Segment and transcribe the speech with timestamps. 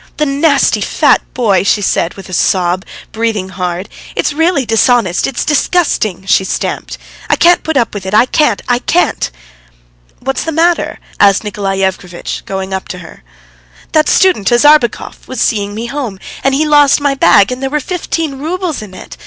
[0.17, 3.87] "The nasty, fat boy," she said with a sob, breathing hard.
[4.15, 6.97] "It's really dishonest; it's disgusting." She stamped.
[7.29, 9.29] "I can't put up with it; I can't, I can't!"
[10.19, 13.21] "What's the matter?" asked Nikolay Yevgrafitch, going up to her.
[13.91, 17.83] "That student, Azarbekov, was seeing me home, and he lost my bag, and there was
[17.83, 19.17] fifteen roubles in it.